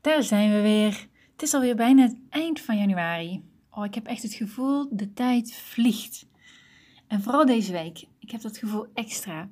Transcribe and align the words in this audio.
Daar 0.00 0.22
zijn 0.22 0.50
we 0.50 0.60
weer. 0.60 1.06
Het 1.32 1.42
is 1.42 1.54
alweer 1.54 1.76
bijna 1.76 2.02
het 2.02 2.16
eind 2.28 2.60
van 2.60 2.78
januari. 2.78 3.42
Oh, 3.70 3.84
ik 3.84 3.94
heb 3.94 4.06
echt 4.06 4.22
het 4.22 4.34
gevoel, 4.34 4.88
de 4.90 5.12
tijd 5.12 5.54
vliegt. 5.54 6.26
En 7.06 7.22
vooral 7.22 7.46
deze 7.46 7.72
week. 7.72 8.06
Ik 8.18 8.30
heb 8.30 8.40
dat 8.40 8.58
gevoel 8.58 8.86
extra. 8.94 9.48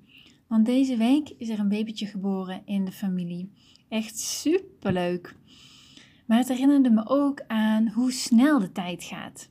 Want 0.46 0.66
deze 0.66 0.96
week 0.96 1.34
is 1.38 1.48
er 1.48 1.58
een 1.58 1.68
babytje 1.68 2.06
geboren 2.06 2.62
in 2.64 2.84
de 2.84 2.92
familie. 2.92 3.52
Echt 3.88 4.18
superleuk. 4.18 5.36
Maar 6.26 6.38
het 6.38 6.48
herinnerde 6.48 6.90
me 6.90 7.06
ook 7.06 7.44
aan 7.46 7.88
hoe 7.88 8.12
snel 8.12 8.58
de 8.58 8.72
tijd 8.72 9.04
gaat. 9.04 9.50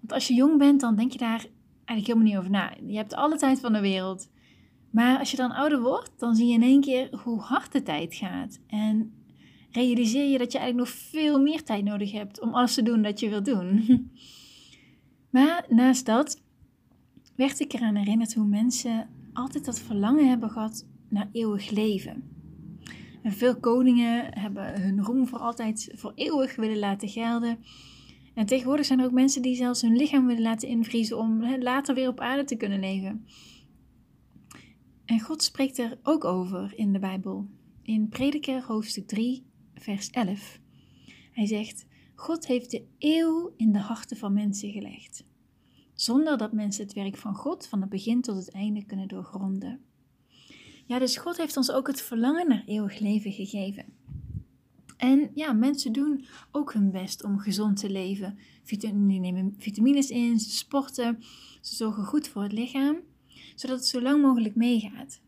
Want 0.00 0.12
als 0.12 0.28
je 0.28 0.34
jong 0.34 0.58
bent, 0.58 0.80
dan 0.80 0.96
denk 0.96 1.12
je 1.12 1.18
daar 1.18 1.46
eigenlijk 1.84 2.06
helemaal 2.06 2.26
niet 2.26 2.36
over 2.36 2.50
na. 2.50 2.74
Je 2.86 2.96
hebt 2.96 3.14
alle 3.14 3.36
tijd 3.36 3.60
van 3.60 3.72
de 3.72 3.80
wereld. 3.80 4.30
Maar 4.90 5.18
als 5.18 5.30
je 5.30 5.36
dan 5.36 5.52
ouder 5.52 5.80
wordt, 5.80 6.10
dan 6.16 6.34
zie 6.34 6.46
je 6.46 6.54
in 6.54 6.62
één 6.62 6.80
keer 6.80 7.08
hoe 7.22 7.40
hard 7.40 7.72
de 7.72 7.82
tijd 7.82 8.14
gaat. 8.14 8.60
En 8.66 9.12
realiseer 9.74 10.30
je 10.30 10.38
dat 10.38 10.52
je 10.52 10.58
eigenlijk 10.58 10.88
nog 10.88 10.98
veel 10.98 11.40
meer 11.40 11.62
tijd 11.62 11.84
nodig 11.84 12.12
hebt 12.12 12.40
om 12.40 12.54
alles 12.54 12.74
te 12.74 12.82
doen 12.82 13.02
dat 13.02 13.20
je 13.20 13.28
wilt 13.28 13.44
doen. 13.44 13.84
Maar 15.30 15.66
naast 15.68 16.06
dat 16.06 16.42
werd 17.36 17.60
ik 17.60 17.72
eraan 17.72 17.94
herinnerd 17.94 18.34
hoe 18.34 18.46
mensen 18.46 19.08
altijd 19.32 19.64
dat 19.64 19.80
verlangen 19.80 20.28
hebben 20.28 20.50
gehad 20.50 20.86
naar 21.08 21.28
eeuwig 21.32 21.70
leven. 21.70 22.22
En 23.22 23.32
veel 23.32 23.56
koningen 23.56 24.38
hebben 24.38 24.80
hun 24.82 25.02
roem 25.02 25.26
voor 25.26 25.38
altijd, 25.38 25.92
voor 25.94 26.12
eeuwig 26.14 26.56
willen 26.56 26.78
laten 26.78 27.08
gelden. 27.08 27.58
En 28.34 28.46
tegenwoordig 28.46 28.86
zijn 28.86 28.98
er 28.98 29.04
ook 29.04 29.12
mensen 29.12 29.42
die 29.42 29.56
zelfs 29.56 29.82
hun 29.82 29.96
lichaam 29.96 30.26
willen 30.26 30.42
laten 30.42 30.68
invriezen 30.68 31.18
om 31.18 31.58
later 31.62 31.94
weer 31.94 32.08
op 32.08 32.20
aarde 32.20 32.44
te 32.44 32.56
kunnen 32.56 32.80
leven. 32.80 33.26
En 35.04 35.20
God 35.20 35.42
spreekt 35.42 35.78
er 35.78 35.98
ook 36.02 36.24
over 36.24 36.72
in 36.76 36.92
de 36.92 36.98
Bijbel. 36.98 37.46
In 37.82 38.08
Prediker 38.08 38.64
hoofdstuk 38.64 39.06
3, 39.06 39.44
vers 39.84 40.10
11. 40.10 40.60
Hij 41.32 41.46
zegt: 41.46 41.86
God 42.14 42.46
heeft 42.46 42.70
de 42.70 42.86
eeuw 42.98 43.54
in 43.56 43.72
de 43.72 43.78
harten 43.78 44.16
van 44.16 44.32
mensen 44.32 44.72
gelegd, 44.72 45.24
zonder 45.94 46.38
dat 46.38 46.52
mensen 46.52 46.84
het 46.84 46.92
werk 46.92 47.16
van 47.16 47.34
God 47.34 47.66
van 47.66 47.80
het 47.80 47.90
begin 47.90 48.20
tot 48.20 48.36
het 48.36 48.50
einde 48.50 48.84
kunnen 48.84 49.08
doorgronden. 49.08 49.80
Ja, 50.86 50.98
dus 50.98 51.16
God 51.16 51.36
heeft 51.36 51.56
ons 51.56 51.70
ook 51.70 51.86
het 51.86 52.02
verlangen 52.02 52.48
naar 52.48 52.62
eeuwig 52.66 52.98
leven 52.98 53.32
gegeven. 53.32 53.84
En 54.96 55.30
ja, 55.34 55.52
mensen 55.52 55.92
doen 55.92 56.24
ook 56.50 56.72
hun 56.72 56.90
best 56.90 57.24
om 57.24 57.38
gezond 57.38 57.76
te 57.76 57.90
leven. 57.90 58.38
Die 58.64 58.92
nemen 58.92 59.54
vitamines 59.58 60.10
in, 60.10 60.40
ze 60.40 60.50
sporten, 60.50 61.22
ze 61.60 61.74
zorgen 61.74 62.04
goed 62.04 62.28
voor 62.28 62.42
het 62.42 62.52
lichaam, 62.52 62.96
zodat 63.54 63.78
het 63.78 63.86
zo 63.86 64.02
lang 64.02 64.22
mogelijk 64.22 64.54
meegaat. 64.54 65.20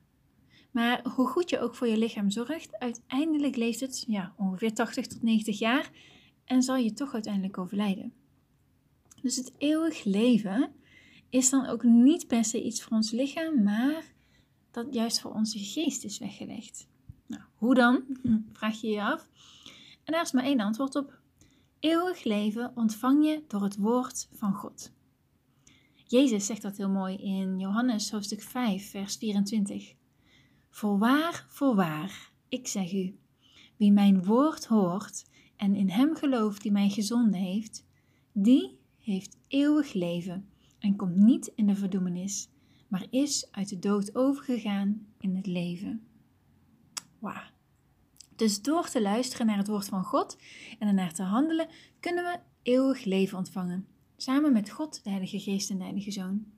Maar 0.77 1.08
hoe 1.14 1.27
goed 1.27 1.50
je 1.50 1.60
ook 1.60 1.74
voor 1.74 1.86
je 1.86 1.98
lichaam 1.98 2.30
zorgt, 2.30 2.78
uiteindelijk 2.78 3.56
leeft 3.56 3.80
het 3.80 4.05
ja, 4.08 4.34
ongeveer 4.36 4.74
80 4.74 5.06
tot 5.06 5.22
90 5.22 5.58
jaar 5.58 5.91
en 6.44 6.62
zal 6.62 6.77
je 6.77 6.92
toch 6.92 7.14
uiteindelijk 7.14 7.58
overlijden. 7.58 8.12
Dus 9.22 9.36
het 9.36 9.52
eeuwig 9.58 10.04
leven 10.04 10.72
is 11.30 11.50
dan 11.50 11.66
ook 11.66 11.82
niet 11.82 12.27
per 12.27 12.44
se 12.44 12.62
iets 12.62 12.82
voor 12.82 12.97
ons 12.97 13.10
lichaam, 13.10 13.62
maar 13.62 14.04
dat 14.70 14.86
juist 14.94 15.20
voor 15.20 15.32
onze 15.32 15.58
geest 15.58 16.04
is 16.04 16.19
weggelegd. 16.19 16.88
Nou, 17.27 17.42
hoe 17.54 17.74
dan? 17.74 18.04
Vraag 18.52 18.80
je 18.80 18.88
je 18.88 19.02
af. 19.02 19.28
En 20.04 20.12
daar 20.12 20.22
is 20.22 20.32
maar 20.32 20.44
één 20.44 20.60
antwoord 20.60 20.94
op. 20.94 21.19
Eeuwig 21.80 22.24
leven 22.24 22.72
ontvang 22.74 23.24
je 23.27 23.44
door 23.48 23.62
het 23.62 23.77
woord 23.77 24.28
van 24.32 24.54
God. 24.54 24.92
Jezus 26.06 26.47
zegt 26.47 26.62
dat 26.62 26.77
heel 26.77 26.91
mooi 26.91 27.16
in 27.16 27.58
Johannes 27.58 28.10
hoofdstuk 28.10 28.42
5, 28.42 28.91
vers 28.91 29.16
24. 29.16 29.94
Voorwaar, 30.77 31.46
voorwaar, 31.48 32.32
ik 32.48 32.69
zeg 32.69 32.92
u, 32.92 33.19
wie 33.77 33.92
mijn 33.92 34.24
woord 34.24 34.66
hoort 34.66 35.24
en 35.56 35.74
in 35.74 35.88
hem 35.88 36.14
gelooft 36.14 36.62
die 36.62 36.72
mij 36.72 36.88
gezonden 36.88 37.41
heeft, 37.41 37.86
die 38.32 38.78
heeft 38.98 39.37
eeuwig 39.48 39.92
leven 39.92 40.48
en 40.78 40.97
komt 40.97 41.16
niet 41.16 41.47
in 41.47 41.66
de 41.66 41.75
verdoemenis, 41.75 42.48
maar 42.88 43.06
is 43.10 43.48
uit 43.50 43.69
de 43.69 43.78
dood 43.78 44.14
overgegaan 44.14 45.06
in 45.20 45.37
het 45.37 45.47
leven. 45.47 46.06
Wauw. 47.19 47.50
Dus 48.34 48.62
door 48.62 48.88
te 48.88 49.03
luisteren 49.03 49.47
naar 49.47 49.58
het 49.58 49.69
woord 49.69 49.88
van 49.88 50.04
God 50.04 50.38
en 50.78 50.88
ernaar 50.88 51.12
te 51.12 51.22
handelen, 51.22 51.69
kunnen 52.00 52.25
we 52.25 52.38
eeuwig 52.62 53.04
leven 53.04 53.38
ontvangen, 53.38 53.87
samen 54.16 54.53
met 54.53 54.70
God, 54.70 55.04
de 55.04 55.10
Heilige 55.10 55.41
Geest 55.41 55.70
en 55.70 55.76
de 55.76 55.84
Heilige 55.84 56.10
Zoon. 56.10 56.56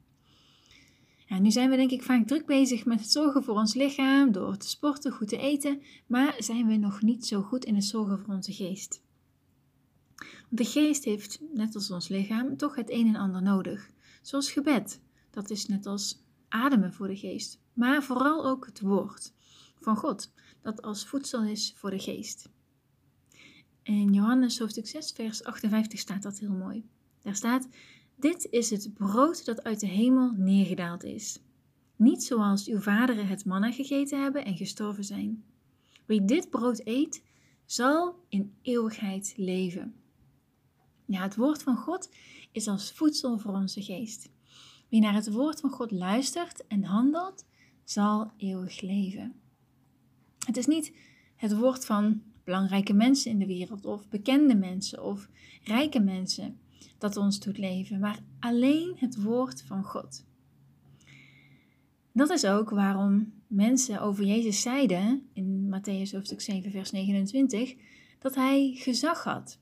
Ja, 1.29 1.39
nu 1.39 1.51
zijn 1.51 1.71
we 1.71 1.77
denk 1.77 1.91
ik 1.91 2.03
vaak 2.03 2.27
druk 2.27 2.47
bezig 2.47 2.85
met 2.85 3.01
het 3.01 3.11
zorgen 3.11 3.45
voor 3.45 3.55
ons 3.55 3.75
lichaam, 3.75 4.33
door 4.33 4.57
te 4.57 4.69
sporten, 4.69 5.13
goed 5.13 5.29
te 5.29 5.37
eten, 5.37 5.83
maar 6.07 6.35
zijn 6.39 6.67
we 6.67 6.77
nog 6.77 7.03
niet 7.03 7.27
zo 7.27 7.43
goed 7.43 7.65
in 7.65 7.75
het 7.75 7.85
zorgen 7.85 8.19
voor 8.19 8.35
onze 8.35 8.53
geest. 8.53 9.03
De 10.49 10.65
geest 10.65 11.05
heeft, 11.05 11.41
net 11.55 11.75
als 11.75 11.91
ons 11.91 12.09
lichaam, 12.09 12.57
toch 12.57 12.75
het 12.75 12.91
een 12.91 13.07
en 13.07 13.17
ander 13.17 13.43
nodig. 13.43 13.91
Zoals 14.23 14.51
gebed, 14.51 15.01
dat 15.31 15.51
is 15.51 15.67
net 15.67 15.87
als 15.87 16.23
ademen 16.49 16.93
voor 16.93 17.09
de 17.09 17.17
geest, 17.17 17.61
maar 17.73 18.03
vooral 18.03 18.47
ook 18.47 18.67
het 18.67 18.81
woord 18.81 19.33
van 19.81 19.97
God, 19.97 20.33
dat 20.63 20.83
als 20.83 21.07
voedsel 21.07 21.45
is 21.45 21.73
voor 21.77 21.91
de 21.91 21.99
geest. 21.99 22.49
In 23.83 24.13
Johannes 24.13 24.59
hoofdstuk 24.59 24.87
6, 24.87 25.13
vers 25.13 25.45
58 25.45 25.99
staat 25.99 26.23
dat 26.23 26.39
heel 26.39 26.53
mooi. 26.53 26.89
Daar 27.23 27.37
staat: 27.37 27.69
dit 28.19 28.47
is 28.51 28.71
het 28.71 28.95
brood 28.95 29.45
dat 29.45 29.65
uit 29.65 29.81
de 29.81 29.87
hemel 29.87 30.33
neergedaald 30.37 31.05
is. 31.05 31.43
Niet 31.97 32.25
zoals 32.25 32.69
uw 32.69 32.81
vaderen 32.81 33.27
het 33.27 33.45
manna 33.45 33.73
gegeten 33.73 34.23
hebben 34.23 34.45
en 34.45 34.57
gestorven 34.57 35.05
zijn. 35.05 35.45
Wie 36.07 36.25
dit 36.25 36.51
brood 36.51 36.81
eet, 36.85 37.23
zal 37.65 38.25
in 38.29 38.55
eeuwigheid 38.63 39.35
leven. 39.37 39.95
Ja, 41.05 41.23
het 41.23 41.37
woord 41.37 41.63
van 41.63 41.77
God 41.77 42.11
is 42.53 42.69
als 42.69 42.93
voedsel 42.93 43.39
voor 43.39 43.55
onze 43.55 43.83
geest. 43.83 44.31
Wie 44.89 45.01
naar 45.01 45.15
het 45.15 45.33
woord 45.33 45.61
van 45.61 45.71
God 45.71 45.91
luistert 45.91 46.67
en 46.67 46.85
handelt, 46.85 47.47
zal 47.85 48.31
eeuwig 48.37 48.81
leven. 48.81 49.35
Het 50.47 50.57
is 50.57 50.67
niet 50.67 50.97
het 51.37 51.57
woord 51.57 51.87
van 51.87 52.23
belangrijke 52.45 52.93
mensen 52.93 53.31
in 53.31 53.39
de 53.39 53.47
wereld 53.47 53.85
of 53.85 54.09
bekende 54.09 54.55
mensen 54.55 55.05
of 55.05 55.29
rijke 55.63 56.01
mensen 56.01 56.61
dat 56.99 57.17
ons 57.17 57.41
doet 57.41 57.59
leven, 57.59 57.99
maar 57.99 58.19
alleen 58.39 58.95
het 58.97 59.23
woord 59.23 59.63
van 59.63 59.85
God. 59.85 60.25
Dat 62.13 62.31
is 62.31 62.45
ook 62.45 62.71
waarom 62.71 63.33
mensen 63.47 64.01
over 64.01 64.25
Jezus 64.25 64.63
zeiden 64.63 65.29
in 65.33 65.75
Matthäus 65.75 66.11
hoofdstuk 66.11 66.41
7, 66.41 66.71
vers 66.71 66.91
29, 66.91 67.75
dat 68.19 68.35
hij 68.35 68.73
gezag 68.75 69.25
had, 69.25 69.59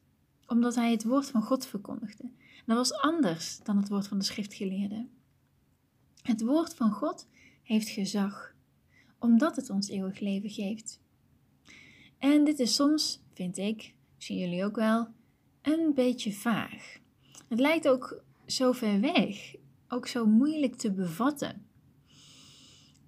omdat 0.47 0.75
hij 0.75 0.91
het 0.91 1.05
woord 1.05 1.31
van 1.31 1.43
God 1.43 1.67
verkondigde. 1.67 2.31
Dat 2.67 2.77
was 2.77 2.93
anders 2.93 3.59
dan 3.63 3.77
het 3.77 3.89
woord 3.89 4.09
van 4.09 4.19
de 4.19 4.25
schriftgeleerden. 4.25 5.11
Het 6.23 6.43
woord 6.43 6.75
van 6.75 6.91
God 6.91 7.29
heeft 7.63 7.89
gezag, 7.89 8.55
omdat 9.19 9.57
het 9.57 9.71
ons 9.71 9.89
eeuwig 9.89 10.21
leven 10.21 10.51
geeft. 10.51 11.01
En 12.19 12.45
dit 12.45 12.59
is 12.59 12.75
soms, 12.75 13.23
vind 13.33 13.57
ik, 13.59 13.95
zien 14.17 14.39
jullie 14.39 14.65
ook 14.65 14.77
wel, 14.77 15.09
een 15.63 15.95
beetje 15.95 16.33
vaag. 16.33 16.99
Het 17.49 17.61
lijkt 17.61 17.89
ook 17.89 18.23
zo 18.47 18.73
ver 18.73 19.01
weg, 19.01 19.55
ook 19.89 20.07
zo 20.07 20.27
moeilijk 20.27 20.75
te 20.75 20.93
bevatten. 20.93 21.67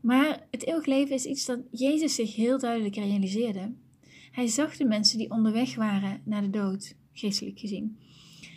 Maar 0.01 0.47
het 0.51 0.67
eeuwig 0.67 0.87
leven 0.87 1.15
is 1.15 1.25
iets 1.25 1.45
dat 1.45 1.61
Jezus 1.71 2.15
zich 2.15 2.35
heel 2.35 2.59
duidelijk 2.59 2.95
realiseerde. 2.95 3.73
Hij 4.31 4.47
zag 4.47 4.77
de 4.77 4.85
mensen 4.85 5.19
die 5.19 5.31
onderweg 5.31 5.75
waren 5.75 6.21
naar 6.25 6.43
de 6.43 6.51
dood, 6.51 6.95
geestelijk 7.13 7.59
gezien. 7.59 7.99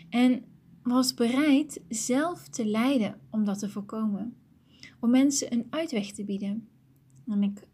En 0.10 0.44
was 0.84 1.14
bereid 1.14 1.82
zelf 1.90 2.48
te 2.48 2.66
lijden 2.66 3.20
om 3.30 3.46
dat 3.46 3.60
te 3.60 3.70
voorkomen. 3.70 4.36
Om 5.00 5.10
mensen 5.10 5.54
een 5.54 5.68
uitweg 5.70 6.12
te 6.12 6.24
bieden. 6.24 6.68
En 7.28 7.44
ik 7.44 7.68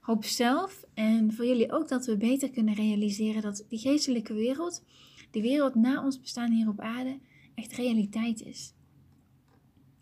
hoop 0.00 0.24
zelf 0.24 0.84
en 0.94 1.32
voor 1.32 1.46
jullie 1.46 1.72
ook 1.72 1.88
dat 1.88 2.06
we 2.06 2.16
beter 2.16 2.50
kunnen 2.50 2.74
realiseren 2.74 3.42
dat 3.42 3.64
die 3.68 3.78
geestelijke 3.78 4.34
wereld, 4.34 4.82
die 5.30 5.42
wereld 5.42 5.74
na 5.74 6.04
ons 6.04 6.20
bestaan 6.20 6.52
hier 6.52 6.68
op 6.68 6.80
aarde, 6.80 7.18
echt 7.56 7.72
realiteit 7.72 8.42
is. 8.42 8.74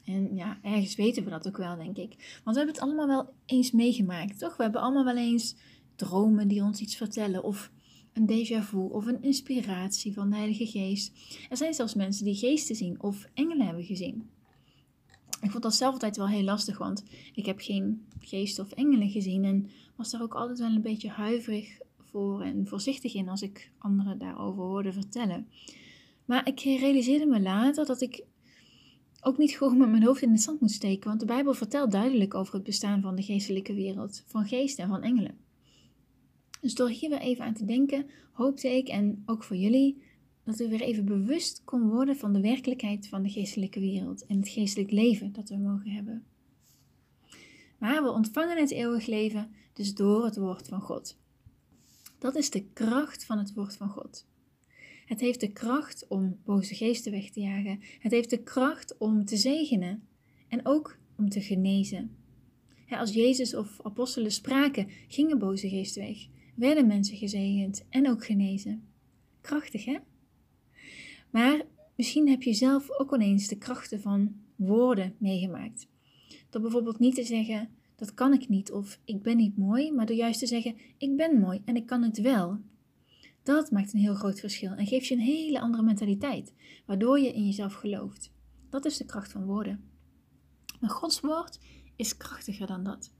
En 0.05 0.37
ja, 0.37 0.59
ergens 0.63 0.95
weten 0.95 1.25
we 1.25 1.31
dat 1.31 1.47
ook 1.47 1.57
wel, 1.57 1.77
denk 1.77 1.97
ik. 1.97 2.41
Want 2.45 2.57
we 2.57 2.63
hebben 2.63 2.75
het 2.75 2.81
allemaal 2.81 3.07
wel 3.07 3.33
eens 3.47 3.71
meegemaakt, 3.71 4.39
toch? 4.39 4.57
We 4.57 4.63
hebben 4.63 4.81
allemaal 4.81 5.05
wel 5.05 5.17
eens 5.17 5.57
dromen 5.97 6.49
die 6.49 6.63
ons 6.63 6.81
iets 6.81 6.97
vertellen. 6.97 7.43
Of 7.43 7.71
een 8.13 8.27
déjà 8.27 8.63
vu 8.63 8.79
of 8.79 9.07
een 9.07 9.23
inspiratie 9.23 10.13
van 10.13 10.31
de 10.31 10.37
Heilige 10.37 10.67
Geest. 10.67 11.13
Er 11.51 11.57
zijn 11.57 11.75
zelfs 11.75 11.95
mensen 11.95 12.25
die 12.25 12.35
geesten 12.35 12.77
zien 12.77 13.03
of 13.03 13.29
engelen 13.35 13.67
hebben 13.67 13.85
gezien. 13.85 14.29
Ik 15.41 15.51
vond 15.51 15.63
dat 15.63 15.75
zelf 15.75 15.93
altijd 15.93 16.17
wel 16.17 16.29
heel 16.29 16.43
lastig, 16.43 16.79
want 16.79 17.05
ik 17.35 17.47
heb 17.47 17.61
geen 17.61 18.07
geesten 18.21 18.65
of 18.65 18.73
engelen 18.73 19.11
gezien. 19.11 19.45
En 19.45 19.71
was 19.97 20.11
daar 20.11 20.23
ook 20.23 20.35
altijd 20.35 20.59
wel 20.59 20.71
een 20.71 20.83
beetje 20.83 21.09
huiverig 21.09 21.79
voor 21.99 22.43
en 22.43 22.67
voorzichtig 22.67 23.15
in 23.15 23.29
als 23.29 23.43
ik 23.43 23.71
anderen 23.79 24.19
daarover 24.19 24.63
hoorde 24.63 24.93
vertellen. 24.93 25.49
Maar 26.25 26.49
ik 26.49 26.61
realiseerde 26.61 27.27
me 27.27 27.41
later 27.41 27.87
dat 27.87 28.01
ik 28.01 28.25
ook 29.21 29.39
niet 29.39 29.57
gewoon 29.57 29.79
met 29.79 29.91
mijn 29.91 30.05
hoofd 30.05 30.23
in 30.23 30.31
het 30.31 30.43
zand 30.43 30.61
moet 30.61 30.71
steken, 30.71 31.09
want 31.09 31.21
de 31.21 31.27
Bijbel 31.27 31.55
vertelt 31.55 31.91
duidelijk 31.91 32.35
over 32.35 32.55
het 32.55 32.63
bestaan 32.63 33.01
van 33.01 33.15
de 33.15 33.23
geestelijke 33.23 33.75
wereld, 33.75 34.23
van 34.27 34.47
geesten 34.47 34.85
en 34.85 34.91
van 34.91 35.03
engelen. 35.03 35.39
Dus 36.61 36.75
door 36.75 36.89
hier 36.89 37.11
weer 37.11 37.21
even 37.21 37.45
aan 37.45 37.55
te 37.55 37.65
denken, 37.65 38.07
hoopte 38.33 38.77
ik 38.77 38.89
en 38.89 39.23
ook 39.27 39.43
voor 39.43 39.57
jullie 39.57 40.03
dat 40.45 40.57
we 40.57 40.69
weer 40.69 40.81
even 40.81 41.05
bewust 41.05 41.63
kon 41.65 41.89
worden 41.89 42.17
van 42.17 42.33
de 42.33 42.41
werkelijkheid 42.41 43.09
van 43.09 43.23
de 43.23 43.31
geestelijke 43.31 43.81
wereld 43.81 44.27
en 44.27 44.37
het 44.37 44.49
geestelijk 44.49 44.91
leven 44.91 45.33
dat 45.33 45.49
we 45.49 45.57
mogen 45.57 45.91
hebben. 45.91 46.25
Maar 47.79 48.03
we 48.03 48.11
ontvangen 48.11 48.59
het 48.59 48.71
eeuwig 48.71 49.07
leven 49.07 49.51
dus 49.73 49.95
door 49.95 50.25
het 50.25 50.37
woord 50.37 50.69
van 50.69 50.81
God. 50.81 51.17
Dat 52.19 52.35
is 52.37 52.51
de 52.51 52.65
kracht 52.65 53.25
van 53.25 53.39
het 53.39 53.55
woord 53.55 53.77
van 53.77 53.89
God. 53.89 54.27
Het 55.05 55.21
heeft 55.21 55.41
de 55.41 55.53
kracht 55.53 56.07
om 56.09 56.39
boze 56.45 56.75
geesten 56.75 57.13
weg 57.13 57.31
te 57.31 57.41
jagen. 57.41 57.81
Het 57.99 58.13
heeft 58.13 58.31
de 58.31 58.43
kracht 58.43 58.99
om 58.99 59.25
te 59.25 59.37
zegenen 59.37 60.03
en 60.49 60.67
ook 60.67 60.99
om 61.17 61.29
te 61.29 61.41
genezen. 61.41 62.17
als 62.89 63.13
Jezus 63.13 63.55
of 63.55 63.81
apostelen 63.83 64.33
spraken, 64.33 64.89
gingen 65.09 65.39
boze 65.39 65.69
geesten 65.69 66.03
weg, 66.03 66.27
werden 66.55 66.87
mensen 66.87 67.17
gezegend 67.17 67.85
en 67.89 68.09
ook 68.09 68.25
genezen. 68.25 68.89
Krachtig, 69.41 69.85
hè? 69.85 69.97
Maar 71.31 71.63
misschien 71.97 72.29
heb 72.29 72.43
je 72.43 72.55
zelf 72.55 72.91
ook 72.91 73.15
ineens 73.15 73.49
de 73.49 73.59
krachten 73.59 74.01
van 74.01 74.35
woorden 74.57 75.15
meegemaakt. 75.19 75.87
Door 76.51 76.63
bijvoorbeeld 76.63 76.99
niet 76.99 77.15
te 77.15 77.25
zeggen, 77.25 77.69
dat 77.97 78.15
kan 78.15 78.33
ik 78.33 78.49
niet 78.49 78.73
of 78.73 78.99
ik 79.05 79.23
ben 79.23 79.37
niet 79.37 79.57
mooi, 79.57 79.93
maar 79.93 80.07
door 80.07 80.17
juist 80.17 80.39
te 80.39 80.47
zeggen, 80.47 80.77
ik 80.99 81.17
ben 81.17 81.41
mooi 81.41 81.63
en 81.65 81.77
ik 81.77 81.87
kan 81.87 82.03
het 82.03 82.21
wel. 82.21 82.59
Dat 83.45 83.71
maakt 83.71 83.93
een 83.93 84.01
heel 84.01 84.15
groot 84.15 84.41
verschil 84.41 84.73
en 84.73 84.87
geeft 84.87 85.07
je 85.07 85.15
een 85.15 85.21
hele 85.21 85.61
andere 85.61 85.83
mentaliteit, 85.83 86.55
waardoor 86.87 87.19
je 87.19 87.33
in 87.33 87.45
jezelf 87.45 87.75
gelooft. 87.75 88.33
Dat 88.71 88.85
is 88.85 88.97
de 88.97 89.05
kracht 89.05 89.33
van 89.33 89.45
woorden. 89.45 89.91
Maar 90.81 90.91
Gods 90.91 91.21
woord 91.21 91.59
is 91.97 92.17
krachtiger 92.17 92.67
dan 92.67 92.85
dat. 92.85 93.13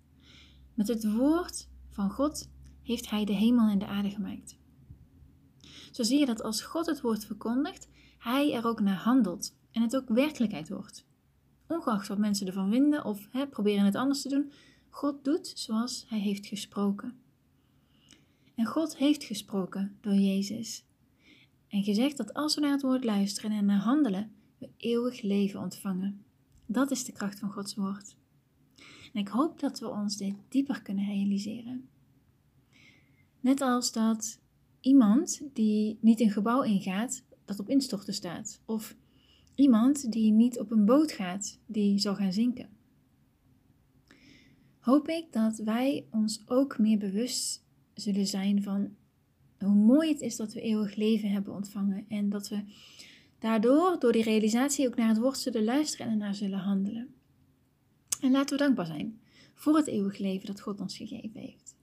Met 0.75 0.89
het 0.89 1.13
woord 1.13 1.69
van 1.89 2.11
God 2.11 2.51
heeft 2.83 3.11
Hij 3.11 3.25
de 3.25 3.33
hemel 3.33 3.69
en 3.69 3.79
de 3.79 3.87
aarde 3.87 4.11
gemaakt. 4.11 4.59
Zo 5.91 6.03
zie 6.03 6.19
je 6.19 6.27
dat 6.27 6.43
als 6.43 6.63
God 6.63 6.87
het 6.87 7.01
woord 7.01 7.25
verkondigt, 7.25 7.89
Hij 8.19 8.55
er 8.55 8.67
ook 8.67 8.81
naar 8.81 8.99
handelt 8.99 9.57
en 9.71 9.83
het 9.83 9.97
ook 9.97 10.09
werkelijkheid 10.09 10.69
wordt. 10.69 11.07
Ongeacht 11.67 12.09
wat 12.09 12.19
mensen 12.19 12.47
ervan 12.47 12.71
vinden 12.71 13.05
of 13.05 13.29
hè, 13.31 13.47
proberen 13.47 13.85
het 13.85 13.95
anders 13.95 14.23
te 14.23 14.29
doen, 14.29 14.53
God 14.89 15.25
doet 15.25 15.53
zoals 15.55 16.05
Hij 16.09 16.19
heeft 16.19 16.47
gesproken. 16.47 17.24
En 18.55 18.67
God 18.67 18.97
heeft 18.97 19.25
gesproken 19.25 19.97
door 20.01 20.15
Jezus. 20.15 20.85
En 21.69 21.83
gezegd 21.83 22.17
dat 22.17 22.35
als 22.35 22.55
we 22.55 22.61
naar 22.61 22.71
het 22.71 22.83
woord 22.83 23.05
luisteren 23.05 23.51
en 23.51 23.65
naar 23.65 23.81
handelen, 23.81 24.33
we 24.59 24.69
eeuwig 24.77 25.23
leven 25.23 25.61
ontvangen. 25.61 26.25
Dat 26.67 26.91
is 26.91 27.05
de 27.05 27.13
kracht 27.13 27.39
van 27.39 27.51
Gods 27.51 27.75
woord. 27.75 28.17
En 29.13 29.21
ik 29.21 29.29
hoop 29.29 29.61
dat 29.61 29.79
we 29.79 29.91
ons 29.91 30.17
dit 30.17 30.35
dieper 30.49 30.83
kunnen 30.83 31.05
realiseren. 31.05 31.89
Net 33.41 33.61
als 33.61 33.93
dat 33.93 34.41
iemand 34.81 35.43
die 35.53 35.99
niet 36.01 36.21
een 36.21 36.31
gebouw 36.31 36.63
ingaat, 36.63 37.23
dat 37.45 37.61
op 37.61 37.69
instorten 37.69 38.15
staat. 38.15 38.61
Of 38.65 38.97
iemand 39.55 40.13
die 40.13 40.33
niet 40.33 40.59
op 40.59 40.71
een 40.71 40.85
boot 40.85 41.13
gaat, 41.13 41.59
die 41.67 41.99
zal 41.99 42.15
gaan 42.15 42.33
zinken. 42.33 42.69
Hoop 44.79 45.09
ik 45.09 45.33
dat 45.33 45.59
wij 45.59 46.07
ons 46.11 46.43
ook 46.47 46.79
meer 46.79 46.99
bewust 46.99 47.64
zullen 47.95 48.27
zijn 48.27 48.63
van 48.63 48.95
hoe 49.59 49.75
mooi 49.75 50.09
het 50.09 50.21
is 50.21 50.37
dat 50.37 50.53
we 50.53 50.61
eeuwig 50.61 50.95
leven 50.95 51.31
hebben 51.31 51.55
ontvangen. 51.55 52.05
En 52.09 52.29
dat 52.29 52.49
we 52.49 52.65
daardoor, 53.39 53.99
door 53.99 54.13
die 54.13 54.23
realisatie, 54.23 54.87
ook 54.87 54.97
naar 54.97 55.09
het 55.09 55.19
woord 55.19 55.39
zullen 55.39 55.65
luisteren 55.65 56.07
en 56.07 56.19
naar 56.19 56.35
zullen 56.35 56.59
handelen. 56.59 57.15
En 58.21 58.31
laten 58.31 58.59
we 58.59 58.65
dankbaar 58.65 58.87
zijn 58.87 59.19
voor 59.55 59.77
het 59.77 59.87
eeuwig 59.87 60.19
leven 60.19 60.47
dat 60.47 60.61
God 60.61 60.81
ons 60.81 60.97
gegeven 60.97 61.41
heeft. 61.41 61.77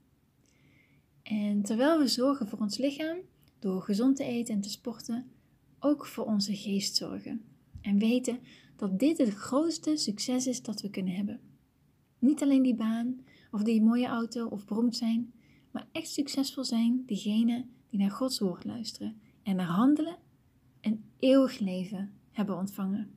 En 1.22 1.62
terwijl 1.62 1.98
we 1.98 2.08
zorgen 2.08 2.48
voor 2.48 2.58
ons 2.58 2.78
lichaam, 2.78 3.16
door 3.58 3.82
gezond 3.82 4.16
te 4.16 4.24
eten 4.24 4.54
en 4.54 4.60
te 4.60 4.70
sporten, 4.70 5.30
ook 5.78 6.06
voor 6.06 6.24
onze 6.24 6.56
geest 6.56 6.96
zorgen. 6.96 7.42
En 7.80 7.98
weten 7.98 8.38
dat 8.76 8.98
dit 8.98 9.18
het 9.18 9.34
grootste 9.34 9.96
succes 9.96 10.46
is 10.46 10.62
dat 10.62 10.80
we 10.80 10.90
kunnen 10.90 11.14
hebben. 11.14 11.40
Niet 12.18 12.42
alleen 12.42 12.62
die 12.62 12.74
baan, 12.74 13.20
of 13.50 13.62
die 13.62 13.82
mooie 13.82 14.06
auto, 14.06 14.46
of 14.46 14.64
beroemd 14.64 14.96
zijn, 14.96 15.32
maar 15.72 15.86
echt 15.92 16.08
succesvol 16.08 16.64
zijn 16.64 17.02
diegenen 17.06 17.70
die 17.88 17.98
naar 17.98 18.10
Gods 18.10 18.38
woord 18.38 18.64
luisteren 18.64 19.20
en 19.42 19.56
naar 19.56 19.66
handelen 19.66 20.16
en 20.80 21.04
eeuwig 21.18 21.58
leven 21.58 22.12
hebben 22.30 22.56
ontvangen. 22.56 23.10